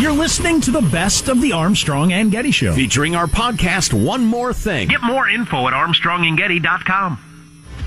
[0.00, 2.72] You're listening to the best of the Armstrong and Getty Show.
[2.72, 4.88] Featuring our podcast, One More Thing.
[4.88, 7.18] Get more info at armstrongandgetty.com.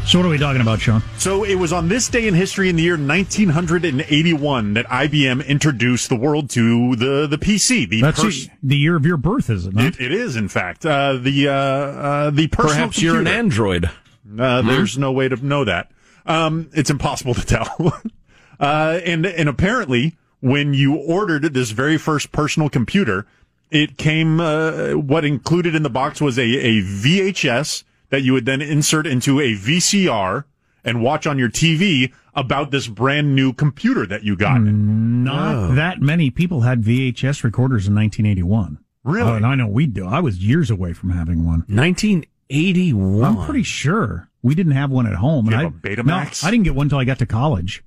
[0.05, 1.01] So what are we talking about, Sean?
[1.17, 6.09] So it was on this day in history in the year 1981 that IBM introduced
[6.09, 7.89] the world to the, the PC.
[7.89, 9.83] The That's pers- the year of your birth, is it not?
[9.85, 10.85] It, it is, in fact.
[10.85, 13.13] Uh, the, uh, uh, the personal Perhaps computer.
[13.13, 13.89] you're an Android.
[14.37, 15.89] Uh, There's no way to know that.
[16.27, 17.99] Um, it's impossible to tell.
[18.59, 23.25] uh, and, and apparently when you ordered this very first personal computer,
[23.71, 28.45] it came, uh, what included in the box was a, a VHS that you would
[28.45, 30.43] then insert into a VCR
[30.83, 34.59] and watch on your TV about this brand new computer that you got.
[34.59, 38.79] Not that many people had VHS recorders in 1981.
[39.05, 39.31] Really?
[39.31, 40.05] Oh, and I know we do.
[40.05, 41.63] I was years away from having one.
[41.69, 43.23] 1981.
[43.23, 45.45] I'm pretty sure we didn't have one at home.
[45.45, 46.43] You and have I, a Betamax?
[46.43, 47.81] No, I didn't get one until I got to college,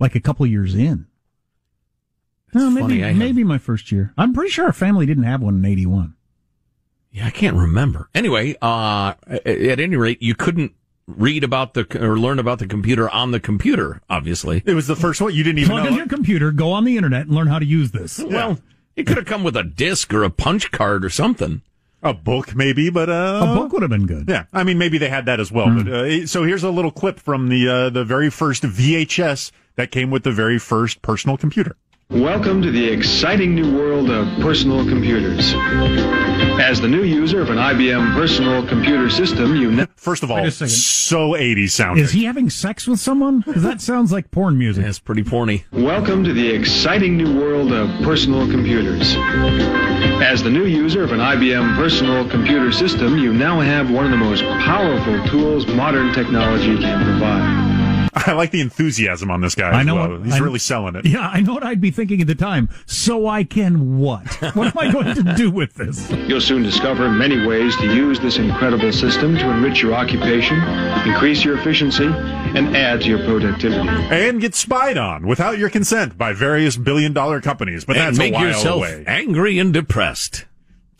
[0.00, 1.08] like a couple of years in.
[2.54, 4.12] No, maybe funny, I have- maybe my first year.
[4.16, 6.14] I'm pretty sure our family didn't have one in '81.
[7.10, 8.08] Yeah, I can't remember.
[8.14, 10.72] Anyway, uh, at at any rate, you couldn't
[11.06, 14.00] read about the or learn about the computer on the computer.
[14.08, 15.34] Obviously, It was the first one.
[15.34, 15.90] You didn't even Plug know.
[15.90, 18.18] in your computer, go on the internet, and learn how to use this.
[18.18, 18.58] well,
[18.96, 21.62] it could have come with a disc or a punch card or something.
[22.02, 24.28] A book, maybe, but uh, A book would have been good.
[24.28, 25.74] Yeah, I mean, maybe they had that as well.
[25.74, 29.90] But uh, so here's a little clip from the uh, the very first VHS that
[29.90, 31.76] came with the very first personal computer.
[32.10, 35.54] Welcome to the exciting new world of personal computers.
[36.60, 39.86] As the new user of an IBM personal computer system, you know.
[39.96, 40.68] First of all, Wait a second.
[40.68, 42.04] so 80s sounding.
[42.04, 43.42] Is he having sex with someone?
[43.46, 44.84] That sounds like porn music.
[44.84, 45.64] It's pretty porny.
[45.72, 49.14] Welcome to the exciting new world of personal computers.
[50.22, 54.10] As the new user of an IBM personal computer system, you now have one of
[54.10, 57.83] the most powerful tools modern technology can provide.
[58.14, 59.70] I like the enthusiasm on this guy.
[59.70, 60.10] I know well.
[60.12, 61.04] what- He's I- really selling it.
[61.06, 62.68] Yeah, I know what I'd be thinking at the time.
[62.86, 64.26] So I can what?
[64.54, 66.10] What am I going to do with this?
[66.10, 70.58] You'll soon discover many ways to use this incredible system to enrich your occupation,
[71.08, 73.88] increase your efficiency, and add to your productivity.
[73.88, 77.84] And get spied on without your consent by various billion dollar companies.
[77.84, 79.04] But and that's make a while yourself away.
[79.06, 80.44] angry and depressed.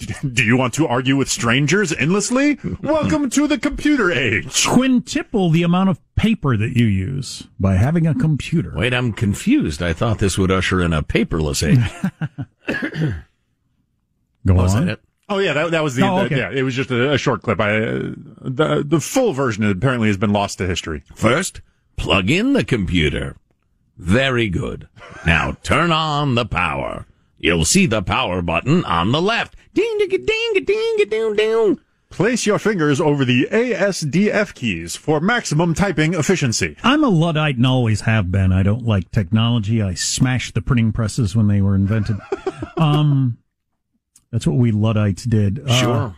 [0.32, 2.58] Do you want to argue with strangers endlessly?
[2.82, 4.66] Welcome to the computer age.
[4.66, 8.72] Quintuple the amount of paper that you use by having a computer.
[8.76, 9.82] Wait, I'm confused.
[9.82, 13.14] I thought this would usher in a paperless age.
[14.46, 14.88] Go Was on.
[14.88, 15.00] it?
[15.28, 16.50] Oh yeah, that, that was the, Oh, the- yeah.
[16.50, 17.60] It was just a, a short clip.
[17.60, 18.00] I uh,
[18.42, 21.02] the the full version apparently has been lost to history.
[21.14, 21.62] First,
[21.96, 23.36] plug in the computer.
[23.96, 24.86] Very good.
[25.24, 27.06] Now turn on the power.
[27.44, 29.54] You'll see the power button on the left.
[29.74, 31.80] Ding ding ding ding ding ding.
[32.08, 36.74] Place your fingers over the ASDF keys for maximum typing efficiency.
[36.82, 38.50] I'm a Luddite and always have been.
[38.50, 39.82] I don't like technology.
[39.82, 42.16] I smashed the printing presses when they were invented.
[42.78, 43.36] um,
[44.32, 45.68] that's what we Luddites did.
[45.68, 46.16] Uh, Sure.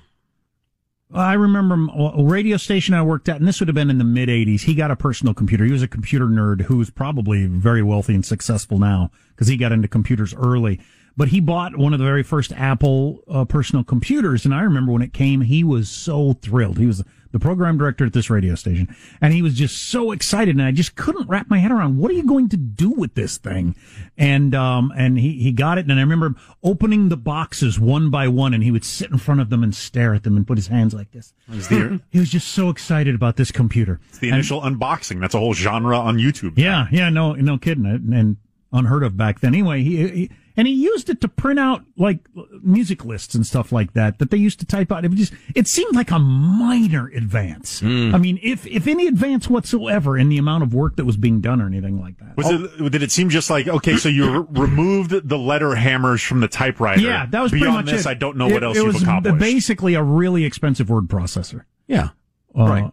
[1.12, 4.04] I remember a radio station I worked at, and this would have been in the
[4.04, 4.62] mid 80s.
[4.62, 5.64] He got a personal computer.
[5.64, 9.72] He was a computer nerd who's probably very wealthy and successful now because he got
[9.72, 10.80] into computers early.
[11.16, 14.92] But he bought one of the very first Apple uh, personal computers, and I remember
[14.92, 16.78] when it came, he was so thrilled.
[16.78, 17.02] He was
[17.32, 20.72] the program director at this radio station, and he was just so excited, and I
[20.72, 23.74] just couldn't wrap my head around what are you going to do with this thing?
[24.16, 28.28] And um, and he he got it, and I remember opening the boxes one by
[28.28, 30.56] one, and he would sit in front of them and stare at them and put
[30.56, 31.34] his hands like this.
[32.10, 34.00] he was just so excited about this computer.
[34.08, 35.20] It's the initial unboxing.
[35.20, 36.54] That's a whole genre on YouTube.
[36.56, 38.36] Yeah, yeah, no, no kidding, and, and
[38.72, 39.54] unheard of back then.
[39.54, 42.20] Anyway, he, he and he used it to print out like
[42.62, 45.04] music lists and stuff like that that they used to type out.
[45.04, 47.82] It just it seemed like a minor advance.
[47.82, 47.86] I
[48.18, 51.60] mean, if if any advance whatsoever in the amount of work that was being done
[51.60, 52.36] or anything like that.
[52.36, 52.90] Was it?
[52.92, 53.96] Did it seem just like okay?
[53.96, 57.00] So you removed the letter hammers from the typewriter.
[57.02, 58.06] yeah, that was Beyond pretty much this.
[58.06, 58.08] it.
[58.08, 59.38] I don't know It- what else it you've was accomplished.
[59.38, 61.62] Basically, a really expensive word processor.
[61.86, 62.10] Yeah.
[62.58, 62.90] Uh, Right.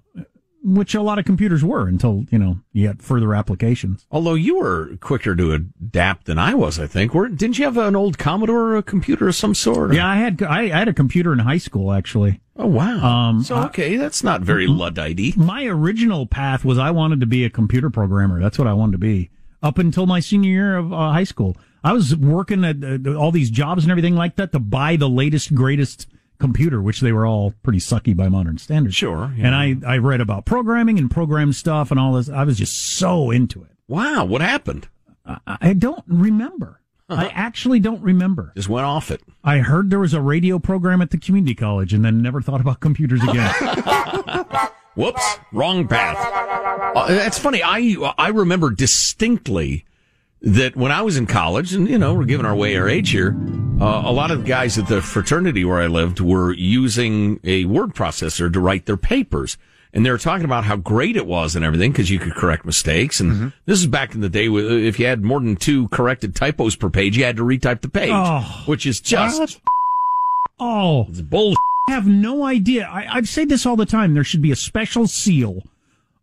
[0.65, 4.05] Which a lot of computers were until, you know, you had further applications.
[4.09, 7.13] Although you were quicker to adapt than I was, I think.
[7.13, 9.91] Were, didn't you have an old Commodore computer of some sort?
[9.91, 12.39] or- Yeah, I had I, I had a computer in high school actually.
[12.55, 13.03] Oh, wow.
[13.03, 17.43] Um, so, okay, that's not very Luddite My original path was I wanted to be
[17.43, 18.39] a computer programmer.
[18.39, 19.31] That's what I wanted to be
[19.61, 21.57] up until my senior year of uh, high school.
[21.83, 25.09] I was working at uh, all these jobs and everything like that to buy the
[25.09, 26.07] latest greatest
[26.39, 28.95] computer, which they were all pretty sucky by modern standards.
[28.95, 29.47] Sure, yeah.
[29.47, 32.29] And I I read about programming and program stuff and all this.
[32.29, 33.71] I was just so into it.
[33.87, 34.87] Wow, what happened?
[35.25, 36.79] I, I don't remember.
[37.09, 38.53] I actually don't remember.
[38.55, 39.21] Just went off it.
[39.43, 42.61] I heard there was a radio program at the community college and then never thought
[42.61, 43.53] about computers again.
[44.95, 46.17] Whoops, wrong path.
[46.95, 47.61] Uh, it's funny.
[47.63, 49.85] I I remember distinctly
[50.41, 53.09] that when I was in college, and you know we're giving our way our age
[53.09, 53.35] here,
[53.81, 57.93] uh, a lot of guys at the fraternity where I lived were using a word
[57.93, 59.57] processor to write their papers.
[59.95, 62.65] And they were talking about how great it was and everything because you could correct
[62.65, 63.19] mistakes.
[63.19, 66.75] And this is back in the day if you had more than two corrected typos
[66.75, 69.59] per page, you had to retype the page, Oh, which is just
[70.59, 71.53] oh, it's bull.
[71.89, 72.87] I have no idea.
[72.87, 74.13] I, I've said this all the time.
[74.13, 75.61] There should be a special seal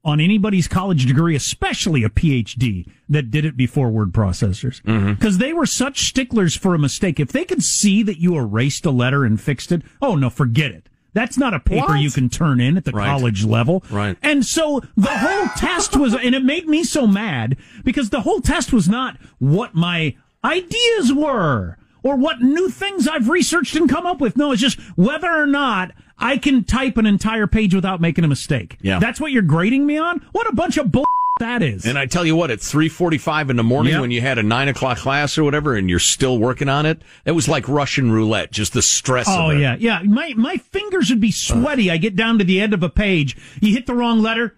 [0.04, 4.80] on anybody's college degree, especially a PhD, that did it before word processors.
[4.82, 5.12] Mm-hmm.
[5.14, 7.20] Because they were such sticklers for a mistake.
[7.20, 10.70] If they could see that you erased a letter and fixed it, oh no, forget
[10.70, 10.88] it.
[11.12, 12.00] That's not a paper What?
[12.00, 13.06] you can turn in at the Right.
[13.06, 13.82] college level.
[13.90, 14.16] Right.
[14.22, 18.40] And so the whole test was, and it made me so mad because the whole
[18.40, 20.14] test was not what my
[20.44, 24.36] ideas were or what new things I've researched and come up with.
[24.36, 28.28] No, it's just whether or not I can type an entire page without making a
[28.28, 28.76] mistake.
[28.80, 28.98] Yeah.
[28.98, 30.18] That's what you're grading me on?
[30.32, 31.06] What a bunch of bull
[31.38, 31.86] that is.
[31.86, 34.00] And I tell you what, at three forty-five in the morning, Yep.
[34.02, 37.00] when you had a nine o'clock class or whatever, and you're still working on it,
[37.24, 38.50] it was like Russian roulette.
[38.52, 39.26] Just the stress.
[39.28, 39.60] Oh of it.
[39.60, 40.02] yeah, yeah.
[40.02, 41.32] My my fingers would be uh.
[41.32, 41.90] sweaty.
[41.90, 43.36] I get down to the end of a page.
[43.60, 44.54] You hit the wrong letter.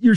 [0.00, 0.16] You're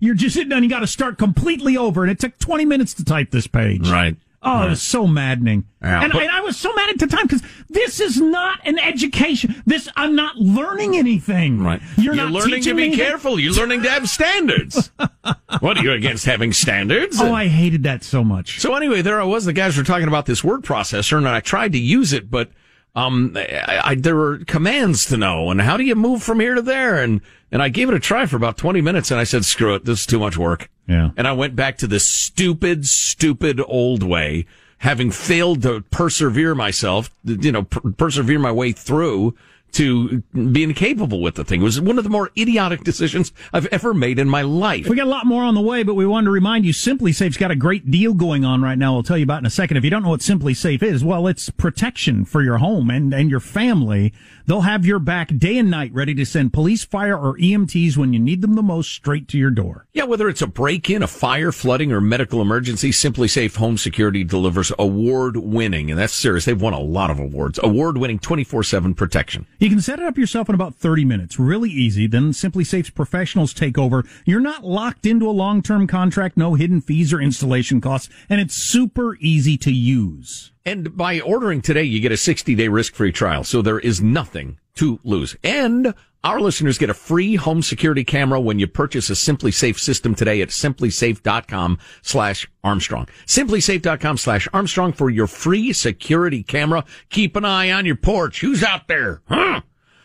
[0.00, 0.64] you're just sitting down.
[0.64, 3.88] You got to start completely over, and it took 20 minutes to type this page.
[3.88, 4.16] Right.
[4.44, 5.66] Oh, it was so maddening.
[5.80, 8.58] Yeah, and, but- and I was so mad at the time because this is not
[8.64, 9.62] an education.
[9.66, 11.62] This I'm not learning anything.
[11.62, 11.80] Right.
[11.96, 13.38] You're, You're, not learning to be careful.
[13.38, 14.90] You're learning to have standards.
[15.60, 17.20] what are you against having standards?
[17.20, 18.60] Oh, I hated that so much.
[18.60, 19.44] So anyway, there I was.
[19.44, 22.50] The guys were talking about this word processor, and I tried to use it, but
[22.94, 26.54] um, I, I, there were commands to know, and how do you move from here
[26.54, 27.20] to there, and
[27.50, 29.84] and I gave it a try for about twenty minutes, and I said, "Screw it,
[29.84, 31.10] this is too much work." Yeah.
[31.16, 34.46] And I went back to the stupid, stupid old way,
[34.78, 39.34] having failed to persevere myself, you know, per- persevere my way through
[39.72, 41.60] to being capable with the thing.
[41.60, 44.88] It was one of the more idiotic decisions I've ever made in my life.
[44.88, 47.36] We got a lot more on the way, but we wanted to remind you SimpliSafe's
[47.36, 48.94] got a great deal going on right now.
[48.94, 49.76] I'll tell you about in a second.
[49.76, 53.30] If you don't know what SimpliSafe is, well, it's protection for your home and, and
[53.30, 54.12] your family.
[54.46, 58.12] They'll have your back day and night ready to send police, fire, or EMTs when
[58.12, 59.86] you need them the most straight to your door.
[59.92, 64.72] Yeah, whether it's a break-in, a fire, flooding, or medical emergency, SimpliSafe Home Security delivers
[64.78, 66.44] award-winning, and that's serious.
[66.44, 67.60] They've won a lot of awards.
[67.62, 69.46] Award-winning 24/7 protection.
[69.62, 71.38] You can set it up yourself in about 30 minutes.
[71.38, 72.08] Really easy.
[72.08, 74.04] Then SimpliSafe's professionals take over.
[74.24, 78.56] You're not locked into a long-term contract, no hidden fees or installation costs, and it's
[78.56, 80.50] super easy to use.
[80.66, 84.98] And by ordering today, you get a 60-day risk-free trial, so there is nothing to
[85.04, 85.36] lose.
[85.44, 90.14] And our listeners get a free home security camera when you purchase a SimpliSafe system
[90.14, 93.08] today at simplisafe.com slash Armstrong.
[93.26, 96.84] Simplisafe.com slash Armstrong for your free security camera.
[97.10, 98.40] Keep an eye on your porch.
[98.40, 99.22] Who's out there?
[99.26, 99.62] Huh?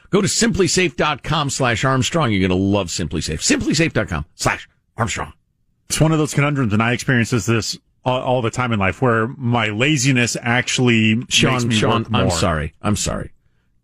[0.09, 2.31] Go to simplisafe.com slash Armstrong.
[2.31, 3.39] You're going to love SimpliSafe.
[3.39, 5.33] Simplisafe.com slash Armstrong.
[5.89, 9.01] It's one of those conundrums, and I experience this all, all the time in life,
[9.01, 12.21] where my laziness actually makes Sean, me Sean, work more.
[12.23, 12.73] I'm sorry.
[12.81, 13.31] I'm sorry.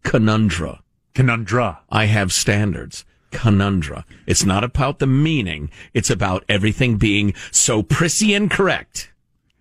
[0.04, 0.80] Conundra.
[1.16, 1.80] Conundra.
[1.90, 3.06] I have standards.
[3.32, 4.04] Conundra.
[4.28, 5.70] It's not about the meaning.
[5.94, 9.12] It's about everything being so prissy and correct.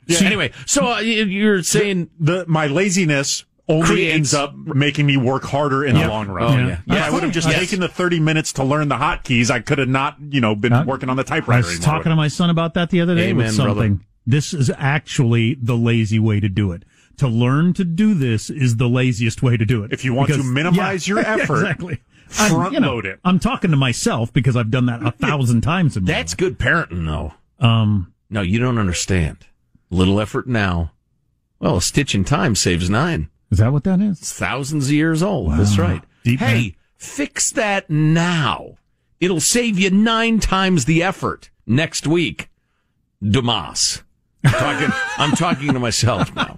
[0.08, 5.06] So anyway, so uh, you- you're saying The my laziness only Creates- ends up making
[5.06, 6.02] me work harder in Yeah.
[6.02, 6.42] the long run.
[6.42, 6.78] Oh, Yeah.
[6.84, 6.94] yeah.
[6.96, 7.58] If I would have just Yes.
[7.60, 10.72] taken the 30 minutes to learn the hotkeys, I could have not, you know, been
[10.72, 11.64] Uh, working on the typewriter.
[11.64, 11.84] I was anymore.
[11.98, 13.74] talking to my son about that the other day with something.
[13.74, 13.98] brother.
[14.26, 16.84] This is actually the lazy way to do it.
[17.18, 19.92] To learn to do this is the laziest way to do it.
[19.92, 22.00] If you want to minimize your effort, exactly.
[22.38, 23.20] I'm- front you know, load it.
[23.24, 25.96] I'm talking to myself because I've done that a thousand times.
[25.96, 27.34] In that's good parenting, though.
[27.64, 28.12] um.
[28.30, 29.46] No, you don't understand.
[29.90, 30.92] Little effort now.
[31.60, 33.28] Well, a stitch in time saves nine.
[33.50, 34.20] Is that what that is?
[34.20, 35.52] It's thousands of years old.
[35.52, 36.02] That's right.
[36.24, 36.74] Deep hey, man.
[36.96, 38.78] fix that now.
[39.20, 42.48] It'll save you nine times the effort next week.
[43.22, 44.02] Dumas.
[44.44, 44.88] I'm talking,
[45.18, 46.56] I'm talking to myself now.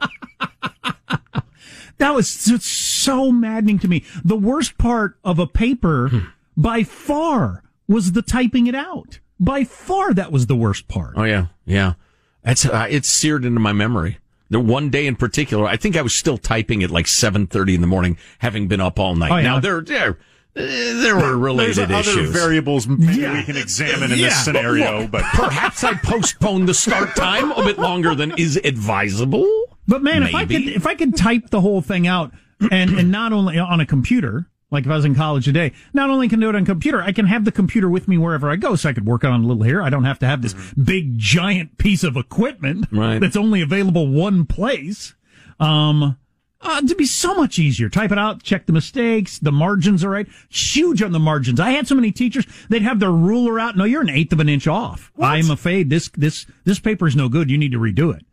[1.99, 4.05] That was s- so maddening to me.
[4.25, 6.19] The worst part of a paper, Hmm.
[6.57, 9.19] by far, was the typing it out.
[9.41, 11.15] By far, that was the worst part.
[11.17, 11.95] Oh yeah, yeah.
[12.43, 14.19] That's uh, it's seared into my memory.
[14.51, 17.75] The one day in particular, I think I was still typing at like seven thirty
[17.75, 19.33] in the morning, having been up all night.
[19.33, 19.43] Oh, yeah.
[19.43, 20.19] Now there, there,
[20.55, 23.33] there were There's related other variables maybe Yeah.
[23.33, 24.29] we can examine in Yeah.
[24.29, 28.57] this scenario, Look, but perhaps I postponed the start time a bit longer than is
[28.63, 29.49] advisable.
[29.87, 32.33] But man, if I could, if I could type the whole thing out
[32.71, 36.11] and, and not only on a computer, like if I was in college today, not
[36.11, 38.51] only can I do it on computer, I can have the computer with me wherever
[38.51, 38.77] I go.
[38.77, 39.83] So I could work on a little here.
[39.83, 43.21] I don't have to have this big giant piece of equipment Right.
[43.21, 45.15] that's only available one place.
[45.61, 46.17] Um,
[46.61, 47.91] uh, to be so much easier.
[47.91, 50.27] Type it out, check the mistakes, the margins are right.
[50.49, 51.61] Huge on the margins.
[51.61, 53.77] I had so many teachers, they'd have their ruler out.
[53.77, 55.13] No, you're an eighth of an inch off.
[55.21, 57.51] I'm afraid this, this, this paper is no good.
[57.51, 58.25] You need to redo it.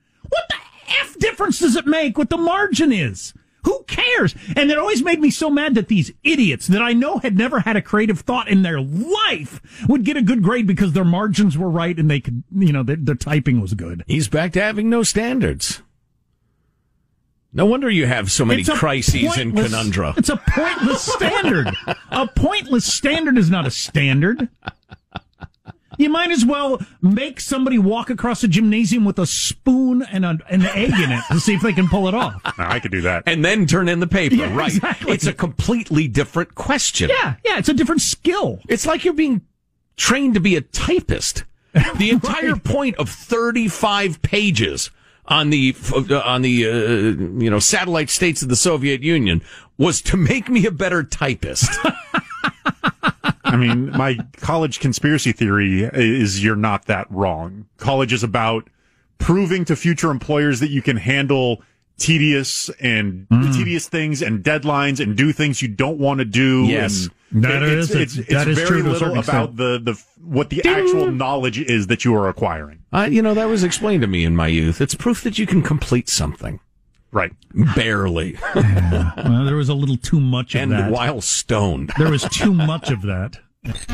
[1.22, 3.34] What the F difference does it make what the margin is?
[3.63, 4.36] Who cares?
[4.56, 7.60] And it always made me so mad that these idiots that I know had never
[7.60, 11.58] had a creative thought in their life would get a good grade because their margins
[11.58, 14.04] were right and they could, you know, their, their typing was good.
[14.08, 15.84] He's back to having no standards.
[17.54, 20.18] No wonder you have so many crises and conundra.
[20.18, 21.75] It's a pointless standard.
[22.12, 24.50] a pointless standard is not a standard.
[25.98, 30.38] You might as well make somebody walk across a gymnasium with a spoon and a,
[30.50, 32.41] an egg in it to see if they can pull it off.
[32.57, 33.24] I could do that.
[33.25, 34.36] and then turn in the paper.
[34.36, 34.74] Yeah, right.
[34.74, 35.12] exactly.
[35.13, 37.10] It's a completely different question.
[37.10, 38.60] Yeah, yeah, it's a different skill.
[38.67, 39.41] It's like you're being
[39.98, 41.43] trained to be a typist.
[41.98, 44.89] The entire point of 35 pages
[45.25, 46.74] on the uh, on the uh,
[47.41, 49.41] you know satellite states of the Soviet Union
[49.77, 51.69] was to make me a better typist.
[53.51, 57.65] I mean, my college conspiracy theory is you're not that wrong.
[57.77, 58.70] College is about
[59.17, 61.62] proving to future employers that you can handle
[61.98, 66.63] tedious and tedious things and deadlines and do things you don't want to do.
[66.65, 67.08] Yes.
[67.31, 70.50] and That it's, is- it's, that it's is very true little about the, the what
[70.50, 72.79] the actual knowledge is that you are acquiring.
[72.93, 74.81] uh, you know that was explained to me in my youth.
[74.81, 76.60] It's proof that you can complete something
[77.12, 77.32] Right.
[77.75, 80.91] barely Well, there was a little too much of and that.
[80.91, 81.91] while stoned.
[81.98, 83.38] There was too much of that.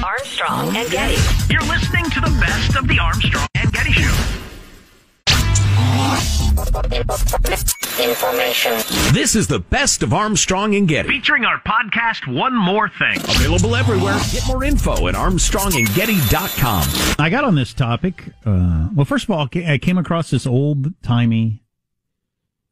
[0.04, 1.18] Armstrong and Getty.
[1.52, 4.34] You're listening to the best of the Armstrong and Getty Show.
[8.00, 8.74] Information.
[9.14, 11.10] This is the best of Armstrong and Getty.
[11.10, 13.18] Featuring our podcast, One More Thing.
[13.20, 14.18] Available everywhere.
[14.32, 17.16] Get more info at armstrongandgetty.com.
[17.20, 18.24] I got on this topic.
[18.46, 21.64] Uh, well, first of all, I came across this old timey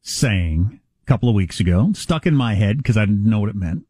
[0.06, 3.50] saying a couple of weeks ago, stuck in my head because I didn't know what
[3.50, 3.84] it meant.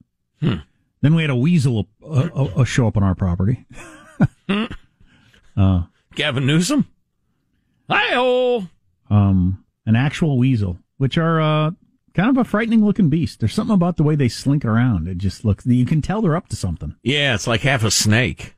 [1.03, 3.67] Then we had a weasel uh, uh, uh, show up on our property.
[6.15, 6.87] Gavin Newsom.
[7.89, 8.67] Hi-oh.
[9.11, 11.71] Um, an actual weasel, which are uh,
[12.15, 13.41] kind of a frightening looking beast.
[13.41, 15.07] There's something about the way they slink around.
[15.07, 16.97] It just looks, you can tell they're up to something.
[17.03, 18.55] Yeah, it's like half a snake.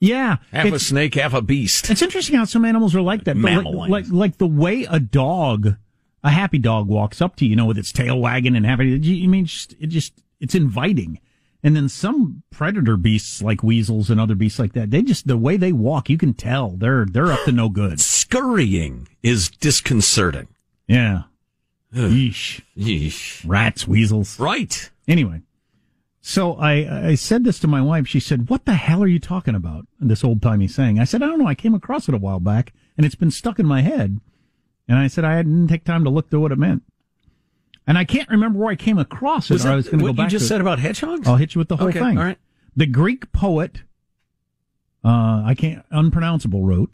[0.00, 0.38] Yeah.
[0.50, 1.88] Half a snake, half a beast.
[1.90, 3.34] It's interesting how some animals are like that.
[3.34, 5.76] but Mammal like, like like the way a dog,
[6.22, 8.90] a happy dog, walks up to you, you know, with its tail wagging and happy.
[8.90, 11.20] You mean just, it just it's inviting.
[11.64, 15.36] And then some predator beasts like weasels and other beasts like that, they just the
[15.36, 18.00] way they walk, you can tell they're they're up to no good.
[18.32, 20.48] Scurrying is disconcerting.
[20.88, 21.24] Yeah.
[21.94, 22.62] Yeesh.
[22.76, 23.44] Yeesh.
[23.46, 24.40] Rats, weasels.
[24.40, 24.90] Right.
[25.06, 25.42] Anyway,
[26.20, 28.08] so I I said this to my wife.
[28.08, 30.98] She said, "What the hell are you talking about?" This old timey saying.
[30.98, 31.48] I said, "I don't know.
[31.48, 34.20] I came across it a while back, and it's been stuck in my head."
[34.88, 36.82] And I said, "I didn't take time to look through what it meant."
[37.86, 39.54] And I can't remember where I came across it.
[39.54, 40.60] Was or I was going to go what you just said it.
[40.60, 41.26] about hedgehogs?
[41.26, 42.16] I'll hit you with the whole Okay, thing.
[42.18, 42.38] all right.
[42.76, 43.82] The Greek poet,
[45.04, 46.90] uh, I can't, unpronounceable, wrote,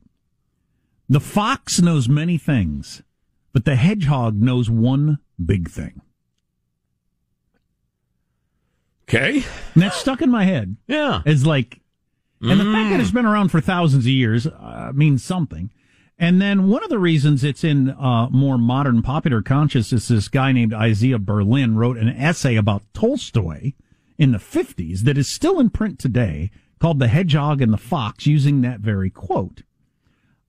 [1.09, 3.02] The fox knows many things,
[3.52, 6.00] but the hedgehog knows one big thing.
[9.09, 9.45] Okay.
[9.75, 11.23] And that's stuck in my head Yeah.
[11.25, 11.80] it's like,
[12.40, 15.71] and the fact that it's been around for thousands of years uh, means something.
[16.19, 20.29] And then one of the reasons it's in uh, more modern popular consciousness, is this
[20.29, 23.73] guy named Isaiah Berlin wrote an essay about Tolstoy
[24.19, 28.27] in the 50s that is still in print today called The Hedgehog and the Fox,
[28.27, 29.63] using that very quote.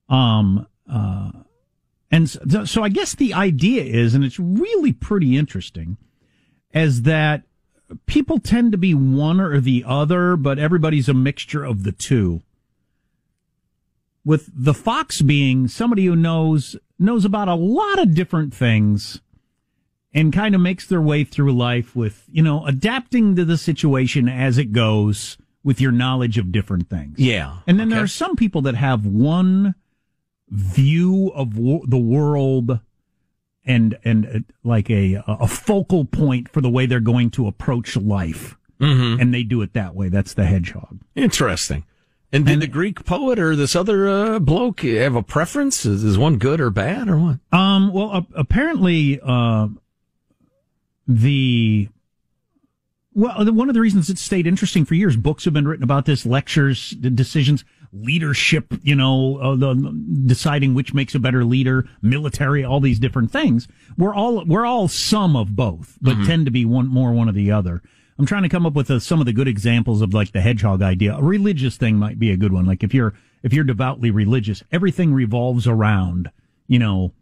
[0.08, 1.30] Um, uh,
[2.10, 5.98] and so, so I guess the idea is, and it's really pretty interesting,
[6.72, 7.44] is that
[8.06, 12.42] people tend to be one or the other, but everybody's a mixture of the two.
[14.24, 19.20] With the fox being somebody who knows knows about a lot of different things
[20.12, 24.28] and kind of makes their way through life with, you know, adapting to the situation
[24.28, 27.18] as it goes with your knowledge of different things.
[27.18, 27.58] Yeah.
[27.66, 29.74] And then there are some people that have one
[30.48, 32.80] view of wo- the world
[33.64, 37.96] and and uh, like a a focal point for the way they're going to approach
[37.96, 38.56] life.
[38.80, 39.20] Mm-hmm.
[39.20, 40.08] And they do it that way.
[40.08, 41.00] That's the hedgehog.
[41.14, 41.84] Interesting.
[42.32, 45.84] And did the Greek poet or this other uh, bloke have a preference?
[45.84, 47.38] Is, is one good or bad or what?
[47.50, 49.68] Um, well, a- apparently, uh,
[51.08, 51.88] the
[53.12, 56.06] well, one of the reasons it stayed interesting for years, books have been written about
[56.06, 59.74] this, lectures, decisions, leadership, you know, uh, the,
[60.26, 63.66] deciding which makes a better leader, military, all these different things.
[63.98, 67.32] We're all we're all some of both, but tend to be one more one or
[67.32, 67.82] the other.
[68.20, 70.42] I'm trying to come up with uh some of the good examples of like the
[70.42, 71.16] hedgehog idea.
[71.16, 72.66] A religious thing might be a good one.
[72.66, 76.30] Like if you're if you're devoutly religious, everything revolves around
[76.68, 77.14] you know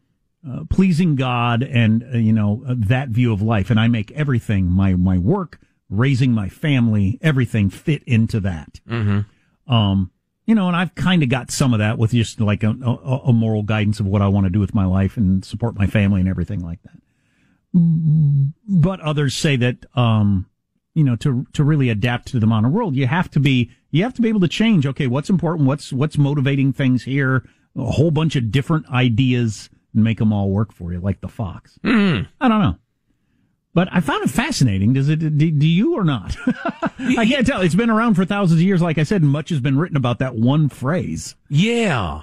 [0.47, 4.11] uh, pleasing God and uh, you know uh, that view of life, and I make
[4.11, 8.81] everything my my work, raising my family, everything fit into that.
[8.89, 9.73] Mm-hmm.
[9.73, 10.11] Um,
[10.47, 13.21] you know, and I've kind of got some of that with just like a, a,
[13.27, 15.87] a moral guidance of what I want to do with my life and support my
[15.87, 16.99] family and everything like that.
[18.67, 20.47] But others say that um,
[20.95, 24.03] you know to to really adapt to the modern world, you have to be you
[24.03, 24.87] have to be able to change.
[24.87, 25.67] Okay, what's important?
[25.67, 27.49] What's what's motivating things here?
[27.77, 31.29] A whole bunch of different ideas and make them all work for you, like the
[31.29, 31.79] fox.
[31.83, 32.23] Hmm.
[32.41, 32.77] I don't know.
[33.75, 34.93] But I found it fascinating.
[34.95, 35.19] Does it?
[35.19, 36.37] Do, do you or not?
[36.99, 37.61] I can't tell.
[37.61, 39.97] It's been around for thousands of years, like I said, and much has been written
[39.97, 41.37] about that one phrase.
[41.49, 42.23] Yeah.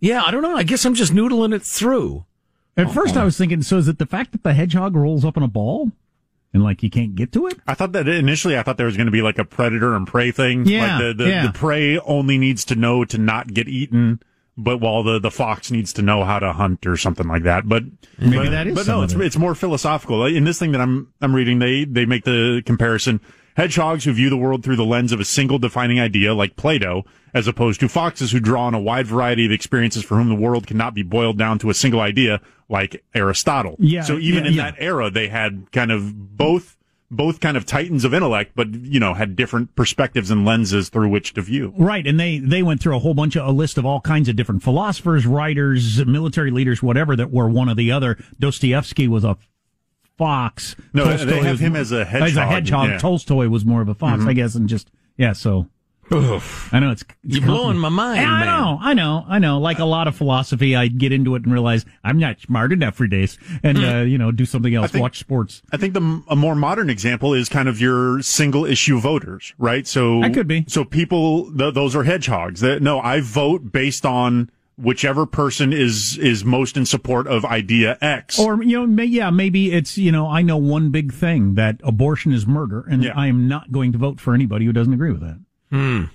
[0.00, 0.56] Yeah, I don't know.
[0.56, 2.24] I guess I'm just noodling it through.
[2.76, 3.26] At first, I uh-huh.
[3.26, 5.92] was thinking, so is it the fact that the hedgehog rolls up in a ball,
[6.54, 7.58] and like you can't get to it?
[7.66, 10.06] I thought that initially I thought there was going to be like a predator and
[10.06, 10.64] prey thing.
[10.64, 11.46] Yeah, Like the, the, yeah.
[11.46, 14.20] the prey only needs to know to not get eaten,
[14.56, 17.68] but while the, the fox needs to know how to hunt or something like that.
[17.68, 17.82] But
[18.18, 19.20] Maybe but, that is But no, it's it.
[19.20, 20.24] it's more philosophical.
[20.24, 23.20] In this thing that I'm I'm reading, they they make the comparison.
[23.56, 27.04] Hedgehogs who view the world through the lens of a single defining idea, like Plato,
[27.32, 30.34] as opposed to foxes who draw on a wide variety of experiences for whom the
[30.34, 33.76] world cannot be boiled down to a single idea, like Aristotle.
[33.78, 34.70] Yeah, So even yeah, in yeah.
[34.70, 36.76] that era, they had kind of both
[37.10, 41.08] both kind of titans of intellect, but you know had different perspectives and lenses through
[41.08, 41.72] which to view.
[41.76, 44.28] Right, and they they went through a whole bunch of a list of all kinds
[44.28, 48.18] of different philosophers, writers, military leaders, whatever that were one or the other.
[48.38, 49.36] Dostoevsky was a
[50.16, 50.76] fox.
[50.92, 52.28] No, Tolstoy they have him as a hedgehog.
[52.30, 52.90] As a hedgehog, yeah.
[52.92, 53.00] Mm-hmm.
[53.00, 55.32] Tolstoy was more of a fox, I guess, and just yeah.
[55.32, 55.68] So
[56.10, 58.46] I know it's, it's You're blowing my mind, Yeah, I man.
[58.46, 59.58] know, I know, I know.
[59.58, 62.94] Like a lot of philosophy, I get into it and realize I'm not smart enough
[62.94, 65.62] for this, and uh, you know, do something else, think- watch sports.
[65.72, 69.86] I think the a more modern example is kind of your single issue voters, right?
[69.86, 70.64] So That could be.
[70.68, 72.60] So people, th- those are hedgehogs.
[72.60, 77.96] That no, I vote based on whichever person is is most in support of idea
[78.00, 78.38] X.
[78.40, 81.80] Or you know, may, yeah, maybe it's you know, I know one big thing that
[81.84, 83.12] abortion is murder, and Yeah.
[83.16, 85.38] I am not going to vote for anybody who doesn't agree with that.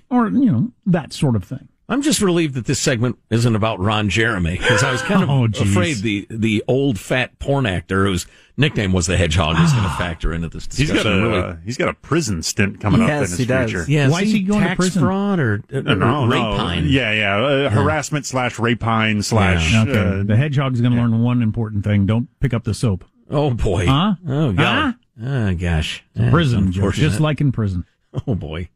[0.09, 1.67] Or you know, that sort of thing.
[1.91, 5.29] I'm just relieved that this segment isn't about Ron Jeremy because I was kind of
[5.31, 9.85] Oh, afraid the the old fat porn actor whose nickname was the Hedgehog is going
[9.85, 11.03] to factor into this he's discussion.
[11.03, 11.41] got a really.
[11.41, 13.71] uh, he's got a prison stint coming up in Yes, his he does.
[13.71, 13.91] future.
[13.91, 15.01] yeah, Why is he going to prison?
[15.01, 16.73] fraud or, or, No, no, no.
[16.83, 17.37] Yeah, yeah.
[17.37, 19.73] Uh, Harassment slash rapine slash.
[19.73, 23.03] Okay, uh, the hedgehog's going to learn one important thing: don't pick up the soap.
[23.31, 23.87] Oh boy.
[23.87, 24.13] Huh?
[24.27, 24.93] Oh god.
[25.23, 26.03] Oh gosh.
[26.15, 27.85] That's Prison, just like in prison.
[28.27, 28.69] Oh boy.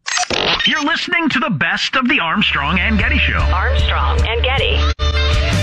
[0.65, 3.37] You're listening to the best of the Armstrong and Getty Show.
[3.37, 5.62] Armstrong and Getty.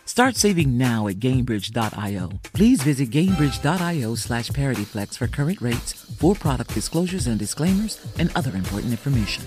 [0.11, 2.31] Start saving now at Gainbridge.io.
[2.51, 8.53] Please visit Gainbridge.io slash ParityFlex for current rates, for product disclosures and disclaimers, and other
[8.57, 9.45] important information.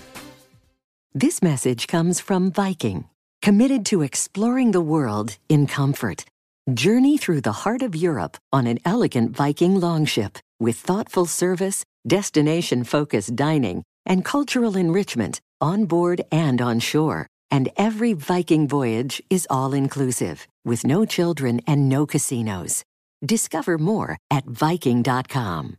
[1.12, 3.04] This message comes from Viking,
[3.42, 6.24] committed to exploring the world in comfort.
[6.72, 12.84] Journey through the heart of Europe on an elegant Viking longship with thoughtful service, destination
[12.84, 17.26] focused dining, and cultural enrichment on board and on shore.
[17.54, 22.82] And every Viking voyage is all inclusive, with no children and no casinos.
[23.24, 25.76] Discover more at Viking.com.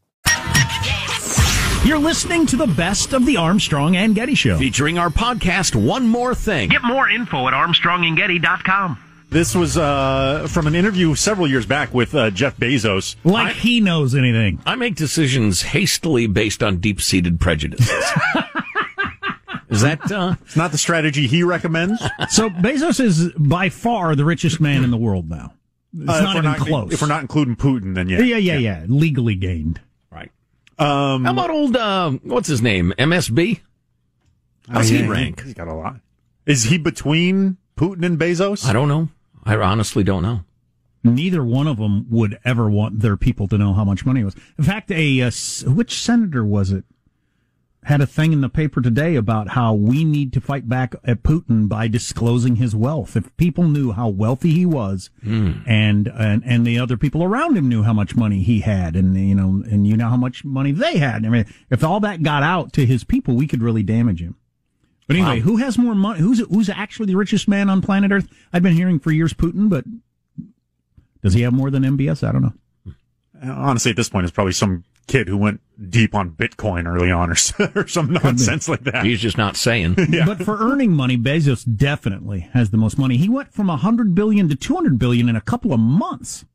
[1.83, 4.57] You're listening to the best of the Armstrong and Getty Show.
[4.57, 6.69] Featuring our podcast, One More Thing.
[6.69, 8.97] Get more info at armstrongandgetty.com.
[9.29, 13.17] This was uh, from an interview several years back with uh, Jeff Bezos.
[13.25, 14.61] Like I- he knows anything.
[14.65, 18.01] I make decisions hastily based on deep seated prejudices.
[19.75, 22.01] Is that, uh, It's not the strategy he recommends.
[22.29, 25.53] So Bezos is by far the richest man in the world now.
[25.97, 26.93] It's Uh, not we're even close.
[26.93, 28.19] If we're not including Putin, then yeah.
[28.21, 29.79] yeah, yeah, yeah, legally gained.
[30.11, 30.31] right.
[30.77, 32.93] Um, How about old, uh, what's his name?
[32.99, 33.61] MSB?
[34.69, 35.41] How's he yeah, rank?
[35.43, 35.97] He's got a lot.
[36.45, 38.65] Is he between Putin and Bezos?
[38.65, 39.09] I don't know.
[39.43, 40.41] I honestly don't know.
[41.03, 44.25] Neither one of them would ever want their people to know how much money it
[44.25, 44.35] was.
[44.57, 45.31] In fact, a uh,
[45.67, 46.83] which senator was it
[47.85, 51.21] had a thing in the paper today about how we need to fight back at
[51.21, 53.15] Putin by disclosing his wealth.
[53.15, 55.59] If people knew how wealthy he was, hmm.
[55.67, 59.15] and and and the other people around him knew how much money he had, and
[59.15, 61.25] you know, and you know how much money they had.
[61.25, 64.35] I mean, if all that got out to his people, we could really damage him.
[65.07, 65.43] But anyway, Wow.
[65.43, 66.21] who has more money?
[66.21, 68.27] Who's who's actually the richest man on planet Earth?
[68.51, 69.85] I've been hearing for years Putin, but
[71.21, 72.27] does he have more than MBS?
[72.27, 72.53] I don't know.
[73.43, 73.51] Hmm.
[73.51, 77.31] Honestly, at this point, it's probably some kid who went deep on Bitcoin early on,
[77.31, 77.35] or,
[77.75, 79.05] or some nonsense like that.
[79.05, 79.95] He's just not saying.
[80.25, 83.17] But for earning money, Bezos definitely has the most money.
[83.17, 86.45] He went from 100 billion to 200 billion in a couple of months.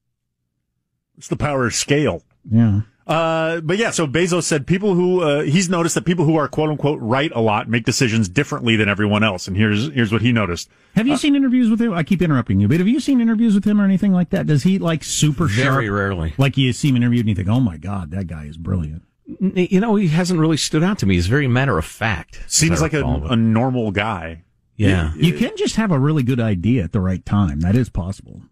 [1.17, 2.23] It's the power of scale.
[2.51, 2.81] Yeah.
[3.07, 6.47] Uh, but yeah, so Bezos said people who, uh, he's noticed that people who are
[6.47, 9.49] quote unquote right a lot make decisions differently than everyone else.
[9.49, 10.69] And here's, here's what he noticed.
[10.95, 11.93] Have you seen interviews with him?
[11.93, 14.47] I keep interrupting you, but have you seen interviews with him or anything like that?
[14.47, 15.73] Does he like super sharp?
[15.75, 16.35] Very rarely.
[16.39, 19.03] Like you see him interviewed and you think, oh my God, that guy is brilliant.
[19.41, 21.15] You know, he hasn't really stood out to me.
[21.15, 22.41] He's very matter of fact.
[22.49, 24.43] Seems like a, a normal guy.
[24.77, 25.13] yeah.
[25.17, 27.61] You can just have a really good idea at the right time.
[27.61, 28.43] That is possible.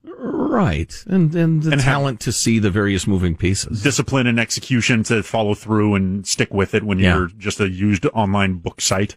[0.49, 0.93] Right.
[1.07, 3.83] And, and the And have- talent to see the various moving pieces.
[3.83, 7.17] Discipline and execution to follow through and stick with it when Yeah.
[7.17, 9.17] you're just a used online book site.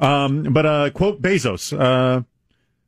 [0.00, 2.22] Um, but, uh, quote Bezos, uh,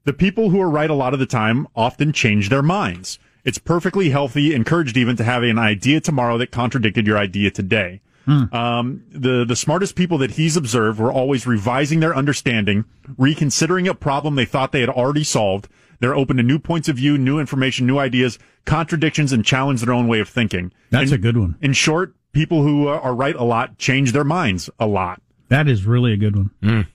[0.05, 3.19] the people who are right a lot of the time often change their minds.
[3.45, 8.01] It's perfectly healthy, encouraged even to have an idea tomorrow that contradicted your idea today.
[8.29, 12.85] Um, the, the smartest people that he's observed were always revising their understanding,
[13.17, 15.69] reconsidering a problem they thought they had already solved.
[16.01, 19.95] They're open to new points of view, new information, new ideas, contradictions, and challenge their
[19.95, 20.73] own way of thinking.
[20.91, 21.57] That's In- a good one.
[21.61, 25.21] In short, people who uh, are right a lot change their minds a lot.
[25.49, 26.87] That is really a good one.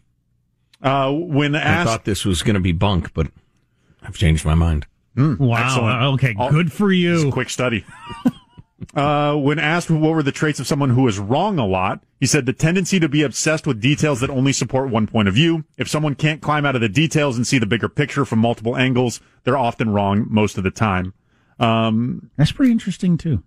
[0.82, 3.28] Uh, when I asked, thought this was going to be bunk, but
[4.04, 4.88] I've changed my mind.
[5.16, 5.58] Wow.
[5.66, 6.04] Excellent.
[6.16, 6.36] Okay.
[6.38, 7.32] All- Good for It's a you.
[7.32, 7.86] quick study.
[8.96, 12.28] uh, when asked what were the traits of someone who is wrong a lot, he
[12.28, 15.66] said the tendency to be obsessed with details that only support one point of view.
[15.76, 18.78] If someone can't climb out of the details and see the bigger picture from multiple
[18.78, 21.16] angles, they're often wrong most of the time.
[21.60, 23.44] Um, That's pretty interesting too.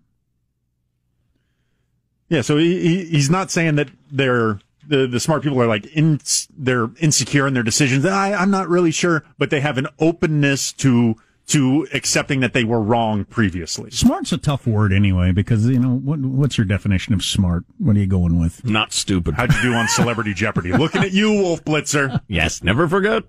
[2.28, 5.86] yeah, so he, he, he's not saying that they're the, the smart people are like
[5.86, 6.20] in,
[6.56, 8.04] they're insecure in their decisions.
[8.04, 11.14] I, I'm not really sure, but they have an openness to
[11.46, 13.90] to accepting that they were wrong previously.
[13.90, 17.64] Smart's a tough word anyway because you know what, what's your definition of smart?
[17.78, 18.64] What are you going with?
[18.64, 19.34] Not stupid.
[19.34, 20.72] How'd you do on Celebrity Jeopardy?
[20.72, 22.20] Looking at you, Wolf Blitzer.
[22.28, 23.24] Yes, never forget.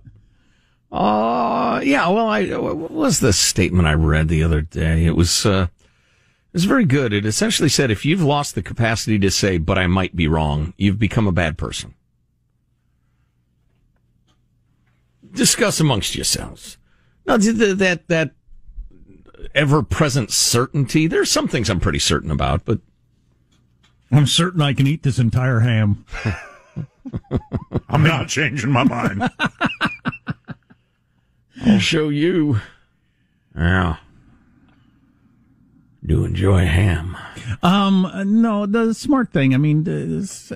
[0.90, 5.04] Uh, yeah, well, I, what was the statement I read the other day?
[5.04, 7.12] It was, uh, it was very good.
[7.12, 10.72] It essentially said, if you've lost the capacity to say, but I might be wrong,
[10.78, 11.94] you've become a bad person.
[15.32, 16.78] Discuss amongst yourselves.
[17.26, 18.30] Now, th- th- that, that
[19.54, 22.80] ever present certainty, there's some things I'm pretty certain about, but
[24.10, 26.04] I'm certain I can eat this entire ham.
[27.88, 29.28] I'm not changing my mind.
[31.66, 32.60] I'll show you.
[33.56, 33.96] Yeah.
[36.06, 37.16] Do enjoy ham.
[37.62, 39.54] Um, no, the smart thing.
[39.54, 39.86] I mean,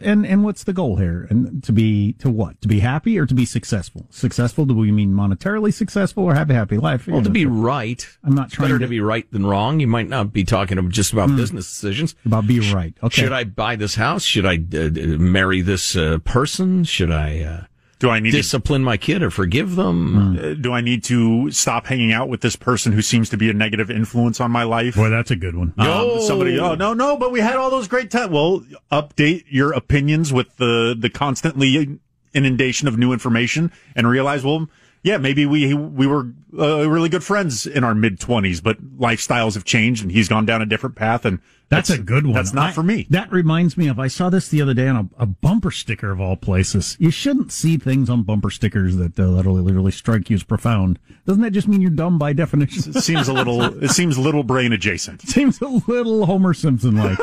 [0.01, 1.27] and and what's the goal here?
[1.29, 2.61] And to be to what?
[2.63, 4.07] To be happy or to be successful?
[4.11, 4.65] Successful?
[4.65, 7.07] Do we mean monetarily successful or have a happy life?
[7.07, 8.07] Well, You to know, be right.
[8.23, 9.81] I'm not trying Better to- to be right than wrong.
[9.81, 12.15] You might not be talking just about business decisions.
[12.25, 12.95] about be right.
[13.03, 13.23] Okay.
[13.23, 14.23] Should I buy this house?
[14.25, 16.85] Should I uh, marry this uh, person?
[16.85, 17.65] Should I uh,
[18.01, 20.39] Do I need to, discipline my kid or forgive them?
[20.39, 23.51] uh, do I need to stop hanging out with this person who seems to be
[23.51, 24.97] a negative influence on my life?
[24.97, 25.75] Boy, that's a good one.
[25.77, 28.31] Um, somebody, oh no, no, but we had all those great times.
[28.33, 32.01] Well, update your opinions with the the constantly
[32.33, 34.69] inundation of new information, and realize, well,
[35.03, 39.55] yeah, maybe we we were uh, really good friends in our mid twenties, but lifestyles
[39.55, 42.35] have changed, and he's gone down a different path, and That's, a good one.
[42.35, 43.07] That's not I- for me.
[43.11, 46.11] That reminds me of I saw this the other day on a, a bumper sticker
[46.11, 46.97] of all places.
[47.01, 50.99] You shouldn't see things on bumper stickers that uh, that'll really strike you as profound.
[51.27, 52.95] Doesn't that just mean you're dumb by definition?
[52.97, 53.83] It seems a little.
[53.83, 55.21] it seems little brain adjacent.
[55.31, 57.19] Seems a little Homer Simpson like.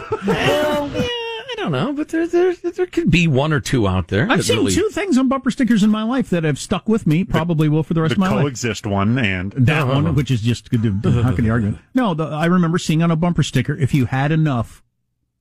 [1.58, 4.08] Well, yeah, I don't know, but there, there there could be one or two out
[4.10, 4.28] there.
[4.30, 7.08] I've seen really- two things on bumper stickers in my life that have stuck with
[7.08, 7.24] me.
[7.24, 8.44] Probably will for the rest The of my life.
[8.44, 9.94] coexist one and That uh-huh.
[9.94, 10.84] one, which is just good.
[11.04, 11.78] To, how can you argue?
[11.94, 14.84] No, the, I remember seeing on a bumper sticker, "If you had enough,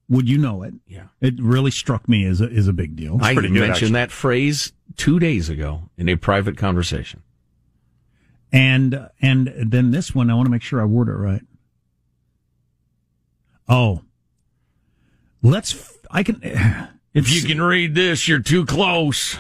[0.09, 1.05] would you know it?" Yeah.
[1.21, 3.19] It really struck me as a, as a big deal.
[3.21, 3.93] I mentioned actually.
[3.93, 7.23] that phrase two days ago in a private conversation.
[8.53, 11.43] And and then this one, I want to make sure I word it right.
[13.69, 14.03] Oh,
[15.43, 15.96] let's.
[16.07, 16.89] F- I can.
[17.15, 19.39] If you can read this, you're too close.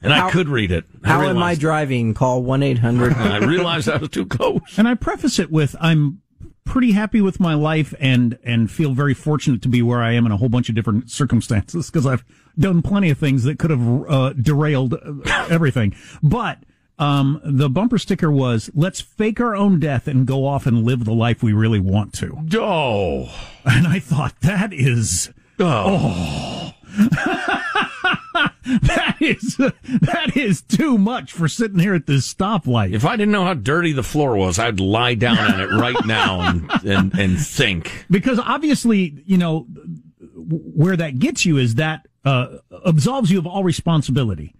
[0.00, 0.84] And I could read it.
[1.02, 2.14] I How am I driving?
[2.14, 3.12] Call 1 800.
[3.16, 4.60] I realized I was too close.
[4.76, 6.22] and I preface it with I'm
[6.64, 10.26] pretty happy with my life and and feel very fortunate to be where I am
[10.26, 12.24] in a whole bunch of different circumstances because I've
[12.56, 15.92] done plenty of things that could have uh, derailed uh, everything.
[16.22, 16.58] But
[16.98, 21.04] um, the bumper sticker was "Let's fake our own death and go off and live
[21.04, 23.32] the life we really want to." Oh.
[23.64, 25.30] And I thought that is
[25.60, 26.72] Oh.
[28.82, 32.92] that is that is too much for sitting here at this stoplight.
[32.92, 36.06] If I didn't know how dirty the floor was, I'd lie down on it right
[36.06, 38.06] now and, and, and think.
[38.10, 39.66] because obviously, you know,
[40.34, 44.54] where that gets you is that uh, absolves you of all responsibility.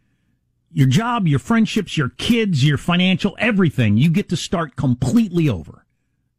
[0.79, 3.97] Your job, your friendships, your kids, your financial, everything.
[3.97, 5.85] You get to start completely over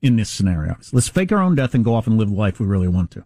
[0.02, 0.78] in this scenario.
[0.80, 2.88] So let's fake our own death and go off and live the life we really
[2.88, 3.25] want to.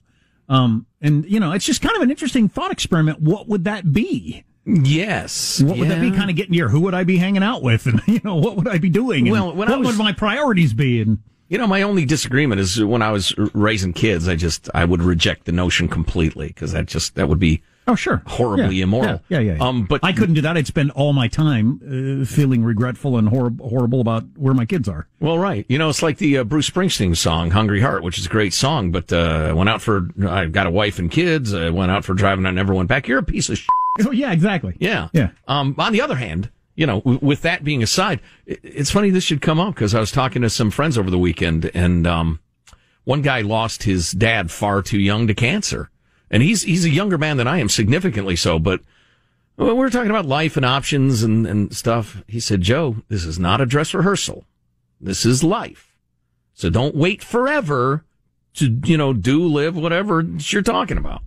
[0.50, 3.22] Um, and you know, it's just kind of an interesting thought experiment.
[3.22, 4.44] What would that be?
[4.66, 5.62] Yes.
[5.62, 6.10] What would that be?
[6.10, 6.68] Kind of getting near.
[6.70, 7.86] Who would I be hanging out with?
[7.88, 9.30] And you know, what would I be doing?
[9.30, 11.00] Well, when I what was- would my priorities be?
[11.00, 14.84] And You know, my only disagreement is when I was raising kids, I just, I
[14.84, 18.84] would reject the notion completely because that just, that would be oh, sure, horribly Yeah,
[18.84, 19.22] immoral.
[19.30, 19.64] Yeah, yeah, yeah.
[19.68, 20.58] Um, but I couldn't do that.
[20.58, 24.88] I'd spend all my time uh, feeling regretful and horrib- horrible about where my kids
[24.90, 25.08] are.
[25.20, 25.66] Well, right.
[25.70, 28.54] You know, it's like the uh, Bruce Springsteen song, Hungry Heart, which is a great
[28.54, 31.54] song, but, uh, I went out for, I got a wife and kids.
[31.54, 32.46] I went out for driving.
[32.46, 33.08] I never went back.
[33.08, 33.68] You're a piece of shit.
[34.06, 34.76] Oh, yeah, exactly.
[34.80, 35.10] Yeah.
[35.14, 35.30] Yeah.
[35.48, 39.24] Um, on the other hand, you know, w- with that being aside, it's funny this
[39.24, 42.40] should come up because I was talking to some friends over the weekend and, um,
[43.06, 45.90] one guy lost his dad far too young to cancer.
[46.34, 48.82] And he's, he's a younger man than I am, significantly so, but
[49.56, 52.24] we're talking about life and options and, and stuff.
[52.28, 54.44] He said, Joe, this is not a dress rehearsal.
[55.00, 55.96] This is life.
[56.56, 58.04] So don't wait forever
[58.56, 61.22] to, you know, do, live, whatever you're talking about.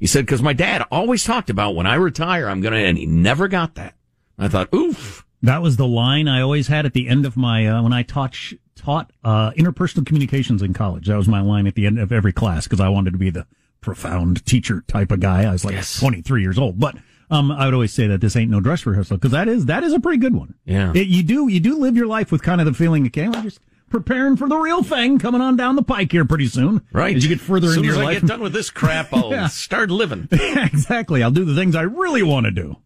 [0.00, 3.06] He said, because my dad always talked about when I retire, I'm to, and he
[3.06, 3.94] never got that.
[4.36, 5.24] I thought, oof.
[5.42, 8.02] That was the line I always had at the end of my uh, when I
[8.02, 8.36] taught
[8.76, 11.06] taught uh, interpersonal communications in college.
[11.06, 13.30] That was my line at the end of every class because I wanted to be
[13.30, 13.46] the
[13.80, 15.44] profound teacher type of guy.
[15.44, 15.98] I was like Yes.
[16.00, 16.96] 23 years old, but
[17.30, 19.84] um, I would always say that this ain't no dress rehearsal because that is that
[19.84, 20.54] is a pretty good one.
[20.64, 20.92] Yeah.
[20.94, 23.42] It- you do you do live your life with kind of the feeling, okay, we're
[23.42, 26.80] just preparing for the real thing coming on down the pike here pretty soon.
[26.92, 27.16] Right.
[27.16, 28.20] as you get further as into your I life.
[28.20, 29.46] get done with this crap, I'll Yeah.
[29.48, 30.28] start living.
[30.32, 31.22] exactly.
[31.22, 32.76] I'll do the things I really want to do.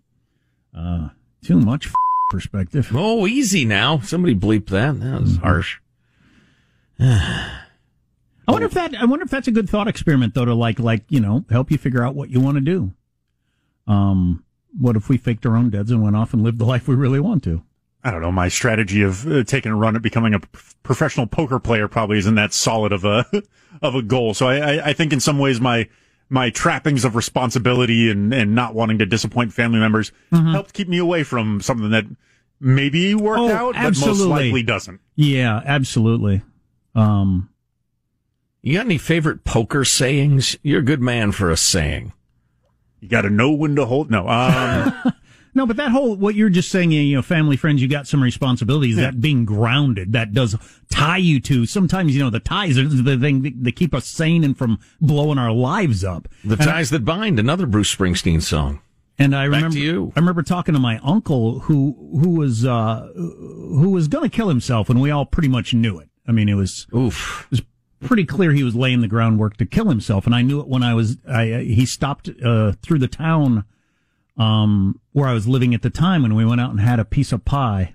[0.76, 1.09] Uh,
[1.42, 1.94] too much f-
[2.30, 2.90] perspective.
[2.94, 3.98] Oh, easy now.
[4.00, 4.98] Somebody bleep that.
[5.00, 5.78] That was harsh.
[8.46, 8.94] I wonder if that.
[8.94, 11.70] I wonder if that's a good thought experiment, though, to like, like you know, help
[11.70, 12.92] you figure out what you want to do.
[13.87, 14.44] Um,
[14.78, 16.94] what if we faked our own deaths and went off and lived the life we
[16.94, 17.62] really want to?
[18.02, 18.33] I don't know.
[18.33, 20.48] My strategy of uh, taking a run at becoming a p-
[20.83, 23.24] professional poker player probably isn't that solid of a
[23.83, 24.35] of a goal.
[24.35, 25.88] So I, I, I think in some ways my
[26.28, 30.98] my trappings of responsibility and, and not wanting to disappoint family members helped keep me
[30.98, 32.04] away from something that
[32.61, 35.00] maybe worked Oh, out, but most likely doesn't.
[35.14, 36.42] Yeah, absolutely.
[36.94, 37.50] Um,
[38.64, 40.57] You got any favorite poker sayings?
[40.62, 42.14] You're a good man for a saying.
[43.00, 44.11] You got to know when to hold.
[44.11, 45.12] No, um,
[45.55, 48.22] no, but that whole what you're just saying, you know, family, friends, you got some
[48.22, 48.96] responsibilities.
[48.96, 50.57] That being grounded, that does
[50.90, 51.66] tie you to.
[51.66, 54.79] Sometimes, you know, the ties are the thing that, that keep us sane and from
[54.98, 56.27] blowing our lives up.
[56.42, 58.81] The And I- Ties That Bind, another Bruce Springsteen song.
[59.18, 60.12] And I Back remember, to you.
[60.16, 64.48] I remember talking to my uncle who who was uh, who was going to kill
[64.48, 66.09] himself, and we all pretty much knew it.
[66.27, 67.44] I mean, it was Oof.
[67.44, 67.62] it was
[68.04, 70.82] pretty clear he was laying the groundwork to kill himself, and I knew it when
[70.82, 71.18] I was.
[71.28, 73.64] I uh, he stopped uh, through the town
[74.36, 77.04] um, where I was living at the time, and we went out and had a
[77.04, 77.94] piece of pie,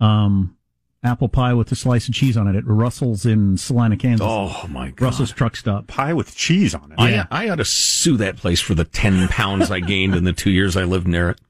[0.00, 0.56] um,
[1.02, 4.26] apple pie with a slice of cheese on it at Russell's in Salina, Kansas.
[4.28, 5.06] Oh my God.
[5.06, 5.86] Russell's truck stop.
[5.86, 6.96] pie with cheese on it.
[6.98, 10.32] I, I ought to sue that place for the 10 pounds I gained in the
[10.32, 11.40] two years I lived near it.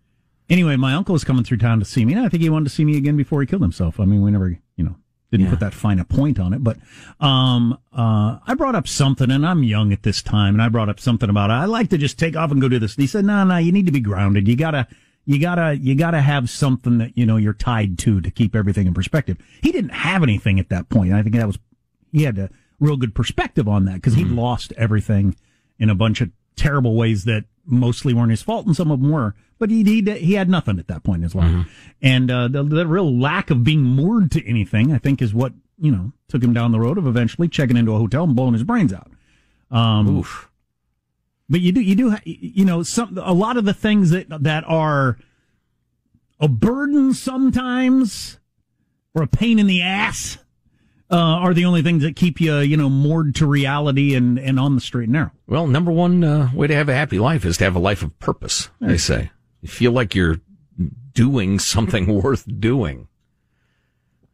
[0.48, 2.64] Anyway, my uncle was coming through town to see me, and I think he wanted
[2.64, 4.00] to see me again before he killed himself.
[4.00, 4.58] I mean, we never,
[5.30, 6.76] didn't put that fine a point on it, but
[7.20, 10.88] um, uh, I brought up something, and I'm young at this time, and I brought
[10.88, 12.96] up something about I like to just take off and go do this.
[12.96, 14.48] And he said, "No, no, you need to be grounded.
[14.48, 14.88] You gotta,
[15.26, 18.86] you gotta, you gotta have something that you know you're tied to to keep everything
[18.86, 21.12] in perspective." He didn't have anything at that point.
[21.12, 21.58] I think that was
[22.12, 25.36] he had a real good perspective on that because he lost everything
[25.78, 29.10] in a bunch of terrible ways that mostly weren't his fault and some of them
[29.10, 29.34] were.
[29.58, 31.66] But he he, he had nothing at that point in his life,
[32.00, 35.52] and uh, the, the real lack of being moored to anything, I think, is what
[35.78, 38.54] you know took him down the road of eventually checking into a hotel and blowing
[38.54, 39.10] his brains out.
[39.70, 40.50] Um, Oof.
[41.48, 44.64] but you do, you do, you know, some, a lot of the things that, that
[44.66, 45.18] are
[46.40, 48.38] a burden sometimes
[49.14, 50.38] or a pain in the ass,
[51.10, 54.60] uh, are the only things that keep you, you know, moored to reality and, and
[54.60, 55.32] on the straight and narrow.
[55.46, 58.02] Well, number one uh, way to have a happy life is to have a life
[58.02, 59.30] of purpose, they say.
[59.60, 60.40] You feel like you're
[61.12, 63.08] doing something worth doing,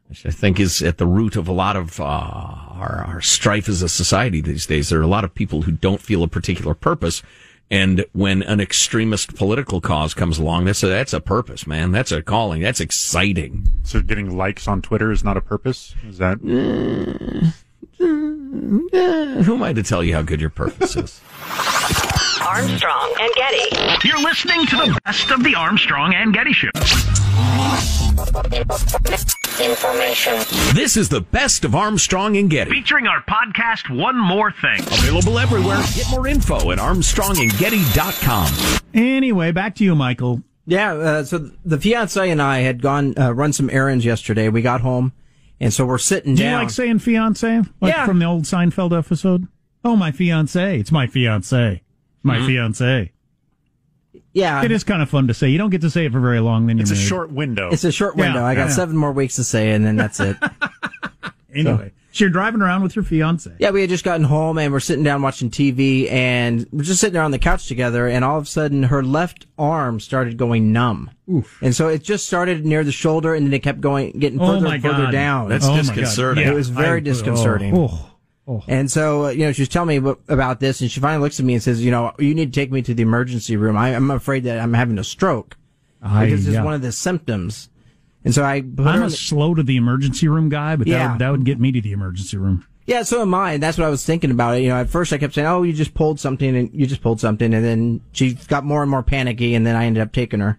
[0.09, 3.69] which I think is at the root of a lot of uh, our, our strife
[3.69, 4.91] as a society these days.
[4.91, 7.23] There are a lot of people who don't feel a particular purpose.
[7.71, 11.91] And when an extremist political cause comes along, that's a, that's a purpose, man.
[11.91, 12.63] That's a calling.
[12.63, 13.67] That's exciting.
[13.83, 15.95] So getting likes on Twitter is not a purpose.
[16.07, 16.39] Is that?
[16.45, 17.51] Eh,
[17.99, 21.21] who am I to tell you how good your purpose is?
[22.47, 24.09] Armstrong and Getty.
[24.09, 26.71] You're listening to the best of the Armstrong and Getty Show.
[30.75, 32.71] This is the best of Armstrong and Getty.
[32.71, 34.81] Featuring our podcast, One More Thing.
[34.81, 35.83] Available everywhere.
[35.95, 38.81] Get more info at armstrongandgetty.com.
[38.95, 40.43] Anyway, back to you, Michael.
[40.67, 44.49] Yeah, uh, so the fiance and I had gone uh, run some errands yesterday.
[44.49, 45.13] We got home,
[45.61, 46.53] and so we're sitting Do down.
[46.53, 47.63] you like saying fiance?
[47.81, 48.07] Like Yeah.
[48.07, 49.47] from the old Seinfeld episode?
[49.85, 50.79] Oh, my fiance.
[50.79, 51.83] It's my fiance.
[52.23, 52.47] My Mm-hmm.
[52.47, 53.13] fiance.
[54.33, 55.49] Yeah, It is kind of fun to say.
[55.49, 57.71] You don't get to say it for very long, then you're It's a short window.
[57.71, 58.41] It's a short window.
[58.41, 58.75] Yeah, I got yeah.
[58.75, 60.37] seven more weeks to say, it, and then that's it.
[61.55, 63.51] Anyway, so you're driving around with your fiance.
[63.59, 67.01] yeah, we had just gotten home, and we're sitting down watching TV, and we're just
[67.01, 70.37] sitting there on the couch together, and all of a sudden, her left arm started
[70.37, 71.11] going numb.
[71.63, 74.47] And so it just started near the shoulder, and then it kept going, getting Oh
[74.55, 75.13] further my and further God.
[75.13, 75.49] down.
[75.49, 76.45] That's Oh my disconcerting.
[76.45, 77.75] Yeah, It was very I- disconcerting.
[77.75, 78.11] oh,
[78.47, 78.63] oh.
[78.69, 81.39] And so, uh, you know, she was telling me about this, and she finally looks
[81.41, 83.77] at me and says, "You know, you need to take me to the emergency room.
[83.77, 85.57] I, I'm afraid that I'm having a stroke
[86.03, 86.65] I- because it's yeah.
[86.65, 87.69] one of the symptoms."
[88.25, 91.31] And so I, I'm a slow to the emergency room guy, but that, would, that
[91.31, 92.67] would get me to the emergency room.
[92.85, 93.53] yeah, so am I.
[93.53, 94.63] And that's what I was thinking about it.
[94.63, 97.03] You know, at first I kept saying, "Oh, you just pulled something, and you just
[97.03, 100.13] pulled something," and then she got more and more panicky, and then I ended up
[100.13, 100.59] taking her.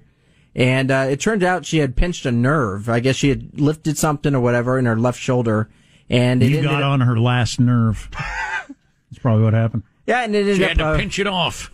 [0.56, 2.90] And uh, it turned out she had pinched a nerve.
[2.90, 5.70] I guess she had lifted something or whatever in her left shoulder,
[6.10, 8.10] and it You ended got up- on her last nerve.
[8.16, 9.84] That's probably what happened.
[10.06, 11.72] Yeah, and it ended You up had to uh, pinch it off.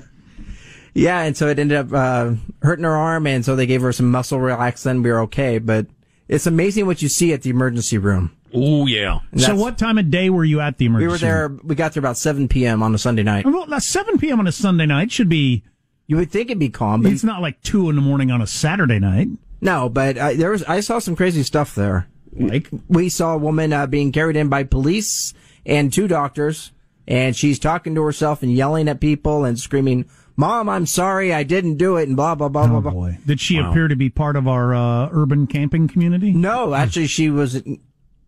[0.95, 2.33] Yeah, and so it ended up uh,
[2.63, 5.03] hurting her arm, and so they gave her some muscle relaxant.
[5.05, 5.87] We were okay, but
[6.27, 8.35] it's amazing what you see at the emergency room.
[8.55, 9.19] Oh yeah.
[9.37, 11.07] So what time of day were you at the emergency?
[11.07, 11.49] We were there.
[11.65, 12.83] We got there about 7 p.m.
[12.83, 13.45] on a Sunday night.
[13.45, 14.41] Well, now, 7 p.m.
[14.41, 15.65] on a Sunday night should be.
[16.07, 18.41] You would think it'd be calm, but It's not like two in the morning on
[18.41, 19.29] a Saturday night.
[19.61, 19.91] no.
[19.91, 20.63] But uh, there was.
[20.65, 22.09] I saw some crazy stuff there.
[22.39, 25.33] Like we saw a woman uh, being carried in by police
[25.65, 26.73] and two doctors,
[27.09, 30.05] and she's talking to herself and yelling at people and screaming,
[30.37, 32.91] "Mom, I'm sorry, I didn't do it," and blah blah blah blah Oh blah.
[32.93, 36.33] boy, did she appear to be part of our uh, urban camping community?
[36.33, 37.63] No, actually, she was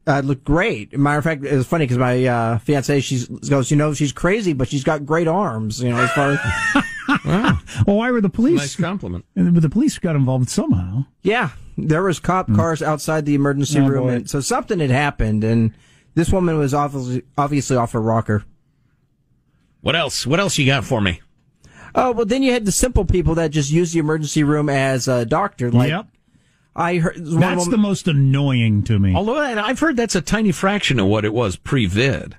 [0.07, 0.97] uh, looked great.
[0.99, 4.13] Matter of fact, it was funny because my uh, fiance she goes, you know, she's
[4.13, 5.83] crazy, but she's got great arms.
[5.83, 6.85] You know, as far as
[7.87, 8.59] Well, why were the police?
[8.59, 9.25] Nice compliment.
[9.35, 11.05] But the police got involved somehow.
[11.23, 11.51] yeah,
[11.87, 12.57] there was cop mm.
[12.57, 14.13] cars outside the emergency Oh, room, boy.
[14.15, 15.73] and so something had happened, and
[16.15, 18.45] this woman was obviously obviously off her rocker.
[19.81, 20.27] What else?
[20.27, 21.21] What else you got for me?
[21.95, 25.09] Oh well, then you had the simple people that just use the emergency room as
[25.09, 25.71] a doctor.
[25.71, 26.07] Like yep,
[26.75, 29.15] I heard, one that's woman- the most annoying to me.
[29.15, 32.37] Although I- I've heard that's a tiny fraction of what it was pre-vid.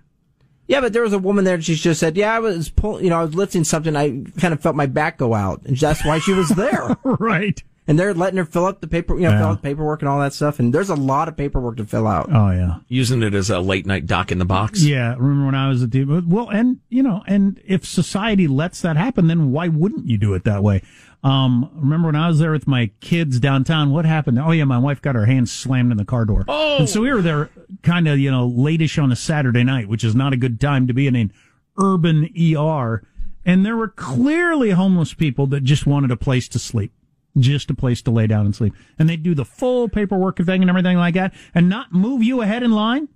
[0.67, 1.59] Yeah, but there was a woman there.
[1.59, 3.95] She just said, "Yeah, I was pull, you know, I was lifting something.
[3.95, 7.63] I kind of felt my back go out, and that's why she was there." right.
[7.89, 9.39] And they're letting her fill up the paper, you know, Yeah.
[9.39, 10.59] fill out the paperwork and all that stuff.
[10.59, 12.29] And there's a lot of paperwork to fill out.
[12.31, 12.77] Oh yeah.
[12.87, 14.83] Using it as a late night doc in the box.
[14.83, 18.79] Yeah, remember when I was at the well, and you know, and if society lets
[18.81, 20.81] that happen, then why wouldn't you do it that way?
[21.21, 23.89] Um, remember when I was there with my kids downtown?
[23.91, 24.39] What happened?
[24.39, 26.45] Oh yeah, my wife got her hand slammed in the car door.
[26.47, 26.77] Oh.
[26.77, 27.49] and so we were there,
[27.83, 30.87] kind of you know, latish on a Saturday night, which is not a good time
[30.87, 31.33] to be in an
[31.77, 33.03] urban ER.
[33.45, 36.93] And there were clearly homeless people that just wanted a place to sleep.
[37.37, 38.73] Just a place to lay down and sleep.
[38.97, 42.41] And they'd do the full paperwork thing and everything like that and not move you
[42.41, 43.07] ahead in line.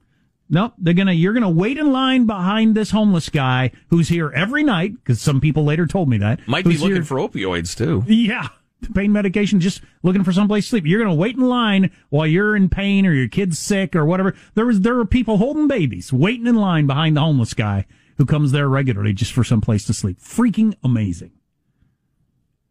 [0.50, 1.14] Nope, they're gonna.
[1.14, 5.42] You're gonna wait in line behind this homeless guy who's here every night because some
[5.42, 8.04] people later told me that Might be looking here- for opioids too.
[8.08, 8.50] Yeah,
[8.94, 9.60] pain medication.
[9.62, 10.86] Just looking for someplace to sleep.
[10.86, 14.36] You're gonna wait in line while you're in pain or your kid's sick or whatever.
[14.54, 17.86] There was there were people holding babies waiting in line behind the homeless guy
[18.18, 20.20] who comes there regularly just for some place to sleep.
[20.20, 21.32] Freaking amazing.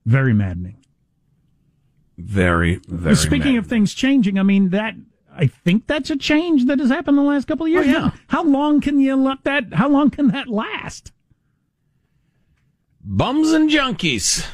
[0.05, 0.77] Very maddening.
[2.23, 3.17] Very, very.
[3.17, 4.95] Speaking of things changing, I mean that
[5.35, 7.87] I think that's a change that has happened in the last couple of years.
[7.87, 8.11] Oh, yeah.
[8.29, 9.75] How long can you let that?
[9.75, 11.13] How long can that last?
[13.05, 14.47] bums and junkies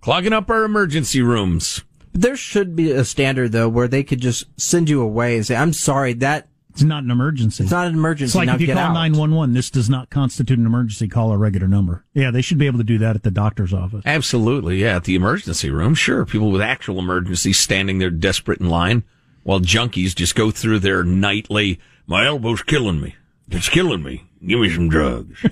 [0.00, 1.82] clogging up our emergency rooms.
[2.12, 5.56] There should be a standard though where they could just send you away and say,
[5.56, 7.62] "I'm sorry, that It's not an emergency.
[7.64, 9.90] it's not an emergency." It's like now if you get call out." 911, this does
[9.90, 11.08] not constitute an emergency.
[11.08, 12.04] Call a regular number.
[12.14, 14.02] Yeah, they should be able to do that at the doctor's office.
[14.06, 14.96] Absolutely, yeah.
[14.96, 16.24] At the emergency room, sure.
[16.24, 19.04] People with actual emergencies standing there desperate in line,
[19.42, 21.78] while junkies just go through their nightly.
[22.06, 23.16] My elbow's killing me.
[23.48, 24.24] It's killing me.
[24.44, 25.44] Give me some drugs.
[25.44, 25.50] Is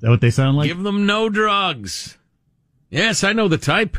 [0.00, 0.68] that what they sound like?
[0.68, 2.16] Give them no drugs.
[2.90, 3.96] Yes, I know the type.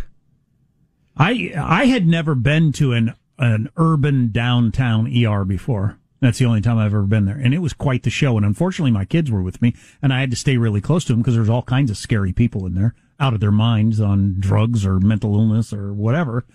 [1.18, 5.98] I I had never been to an an urban downtown ER before.
[6.22, 8.38] That's the only time I've ever been there, and it was quite the show.
[8.38, 11.14] And unfortunately, my kids were with me, and I had to stay really close to
[11.14, 14.38] them because there's all kinds of scary people in there, out of their minds on
[14.40, 16.46] drugs or mental illness or whatever.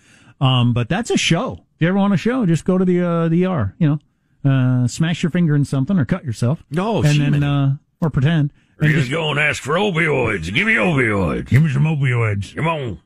[0.41, 1.65] Um, but that's a show.
[1.75, 3.75] If you ever want a show, just go to the uh, the ER.
[3.79, 4.01] You
[4.45, 6.65] know, uh, smash your finger in something or cut yourself.
[6.71, 8.53] No, and then uh, or pretend.
[8.81, 10.53] Or And just, just go and ask for opioids.
[10.53, 11.49] Give me opioids.
[11.49, 12.57] give me some opioids.
[12.57, 13.01] Come on.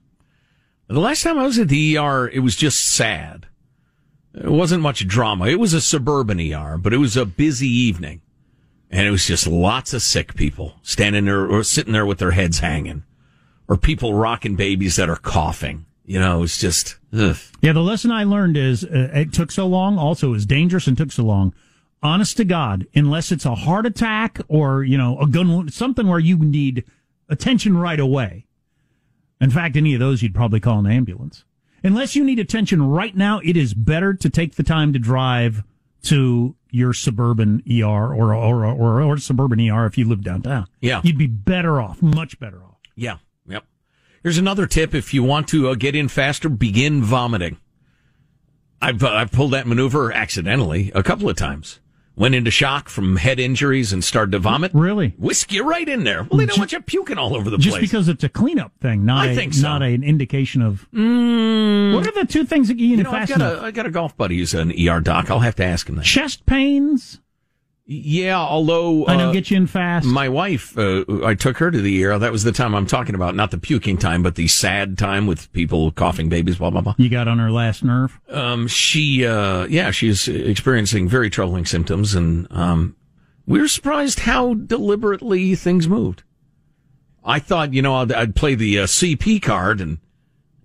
[0.86, 3.46] The last time I was at the ER, it was just sad.
[4.34, 5.46] It wasn't much drama.
[5.46, 8.20] It was a suburban ER, but it was a busy evening.
[8.90, 12.32] And it was just lots of sick people standing there or sitting there with their
[12.32, 13.04] heads hanging
[13.68, 15.86] or people rocking babies that are coughing.
[16.04, 17.36] You know, it's just, ugh.
[17.62, 19.98] Yeah, the lesson I learned is uh, it took so long.
[19.98, 21.54] Also, it was dangerous and took so long.
[22.02, 26.18] Honest to God, unless it's a heart attack or you know a gun something where
[26.18, 26.84] you need
[27.30, 28.44] attention right away.
[29.40, 31.44] In fact, any of those you'd probably call an ambulance.
[31.84, 35.62] Unless you need attention right now, it is better to take the time to drive
[36.04, 40.66] to your suburban ER or or or, or suburban ER if you live downtown.
[40.80, 41.00] Yeah.
[41.04, 42.78] you'd be better off, much better off.
[42.96, 43.18] Yeah.
[43.46, 43.64] Yep.
[44.22, 44.94] Here's another tip.
[44.94, 47.58] If you want to uh, get in faster, begin vomiting.
[48.80, 51.80] I've, uh, I've pulled that maneuver accidentally a couple of times.
[52.16, 54.70] Went into shock from head injuries and started to vomit.
[54.72, 55.14] Really?
[55.18, 56.22] Whisk you right in there.
[56.22, 57.82] Well, they don't want you puking all over the Just place.
[57.82, 59.62] Just because it's a cleanup thing, not I a, think so.
[59.62, 60.86] not an indication of.
[60.94, 63.86] Mm, What are the two things that you you know, I've got, a, I got
[63.86, 65.28] a golf buddy who's an ER doc.
[65.30, 66.04] I'll have to ask him that.
[66.04, 67.20] Chest pains.
[67.86, 70.06] Yeah, although I know uh, get you in fast.
[70.06, 72.18] my wife, uh, I took her to the ER.
[72.18, 75.26] That was the time I'm talking about, not the puking time, but the sad time
[75.26, 76.94] with people coughing babies, blah blah blah.
[76.96, 78.18] you got on her last nerve.
[78.30, 82.96] Um, she, uh, yeah, she's experiencing very troubling symptoms, and um,
[83.46, 86.22] we were surprised how deliberately things moved.
[87.22, 89.98] I thought, you know, I'd, I'd play the uh, CP card and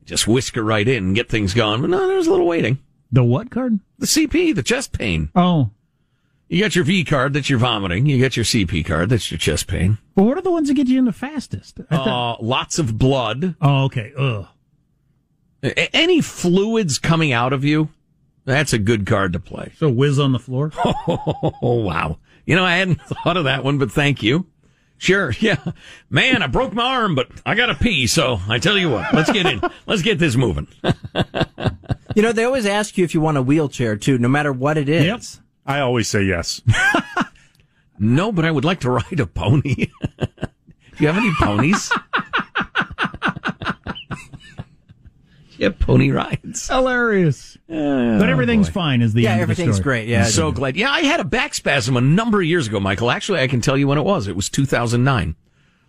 [0.06, 1.82] just whisk it right in and get things going.
[1.82, 2.80] But no, there's a little waiting.
[3.12, 3.80] The what card?
[3.98, 5.32] The CP, the chest pain.
[5.36, 5.72] Oh.
[6.50, 8.08] You got your V card, that's your vomiting.
[8.08, 10.00] You got your CP card, that's your chest pain.
[10.16, 11.80] Well, what are the ones that get you in the fastest?
[11.92, 13.56] I thought- Uh, lots of blood.
[13.62, 14.12] oh, okay.
[14.18, 14.48] Ugh.
[15.64, 17.90] A- any fluids coming out of you,
[18.46, 19.74] that's a good card to play.
[19.78, 20.72] So whiz on the floor.
[21.08, 22.18] Oh, wow.
[22.48, 24.48] You know, I hadn't thought of that one, but thank you.
[24.98, 25.32] Sure.
[25.40, 25.58] Yeah.
[26.10, 28.08] Man, I broke my arm, but I got to pee.
[28.08, 29.62] So I tell you what, let's get in.
[29.86, 30.68] let's get this moving.
[32.16, 34.78] You know, they always ask you if you want a wheelchair too, no matter what
[34.80, 35.06] it is.
[35.06, 35.22] Yep.
[35.70, 36.62] I always say yes.
[38.00, 39.76] no, but I would like to ride a pony.
[40.18, 41.92] Do you have any ponies?
[45.60, 46.68] yeah, pony rides.
[46.68, 47.56] Hilarious.
[47.68, 49.04] but everything's fine.
[49.04, 49.84] Is the Yeah, end of the everything's story.
[49.84, 50.08] great.
[50.08, 50.24] Yeah.
[50.26, 50.76] so glad.
[50.76, 53.12] Yeah, I had a back spasm a number of years ago, Michael.
[53.12, 54.28] Actually, I can tell you when it was.
[54.28, 55.36] It was 2009.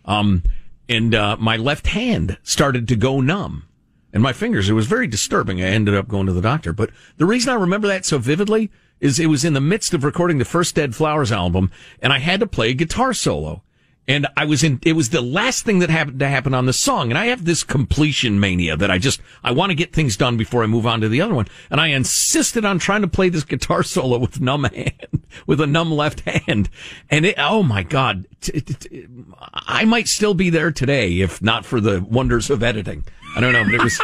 [0.04, 0.42] Um,
[0.90, 3.64] and, uh, my left hand started to go numb
[4.12, 4.68] and my fingers.
[4.68, 5.62] It was very disturbing.
[5.62, 6.74] I ended up going to the doctor.
[6.74, 8.70] But the reason I remember that so vividly
[9.00, 11.70] is it was in the midst of recording the first Dead Flowers album
[12.00, 13.62] and I had to play a guitar solo.
[14.08, 16.72] And I was in, it was the last thing that happened to happen on the
[16.72, 17.10] song.
[17.10, 20.36] And I have this completion mania that I just, I want to get things done
[20.36, 21.46] before I move on to the other one.
[21.70, 25.66] And I insisted on trying to play this guitar solo with numb hand, with a
[25.66, 26.68] numb left hand.
[27.08, 29.06] And it, oh my God, t- t- t-
[29.52, 33.04] I might still be there today if not for the wonders of editing.
[33.36, 34.00] I don't know, but it was,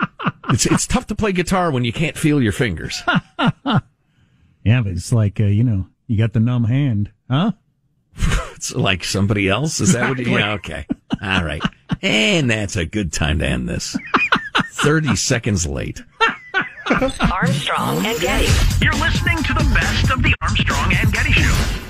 [0.48, 3.02] it's, it's tough to play guitar when you can't feel your fingers.
[4.64, 7.52] Yeah, but it's like uh, you know, you got the numb hand, huh?
[8.60, 9.80] It's like somebody else.
[9.80, 10.86] Is that what you, yeah, okay.
[11.22, 11.62] All right.
[12.02, 13.96] And that's a good time to end this.
[14.72, 16.02] 30 seconds late.
[17.32, 18.48] Armstrong and Getty.
[18.84, 21.89] You're listening to the best of the Armstrong and Getty Show.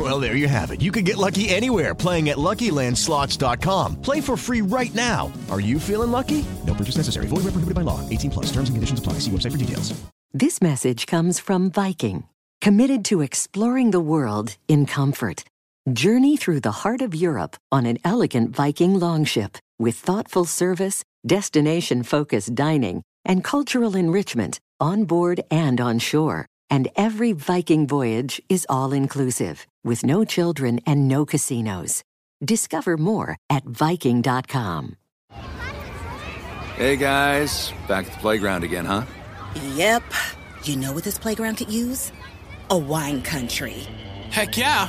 [0.00, 0.80] Well, there you have it.
[0.80, 4.00] You can get lucky anywhere playing at LuckyLandSlots.com.
[4.00, 5.30] Play for free right now.
[5.50, 6.42] Are you feeling lucky?
[6.66, 7.26] No purchase necessary.
[7.26, 8.00] Void where prohibited by law.
[8.08, 8.46] 18 plus.
[8.46, 9.14] Terms and conditions apply.
[9.20, 9.92] See website for details.
[10.32, 12.24] This message comes from Viking,
[12.62, 15.44] committed to exploring the world in comfort.
[15.92, 22.04] Journey through the heart of Europe on an elegant Viking longship with thoughtful service, destination
[22.04, 26.46] focused dining, and cultural enrichment on board and on shore.
[26.70, 32.04] And every Viking voyage is all inclusive, with no children and no casinos.
[32.42, 34.96] Discover more at Viking.com.
[36.76, 39.04] Hey guys, back at the playground again, huh?
[39.74, 40.02] Yep.
[40.64, 42.12] You know what this playground could use?
[42.70, 43.86] A wine country.
[44.30, 44.88] Heck yeah,